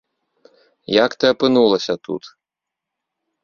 [1.03, 2.23] Як ты апынулася тут?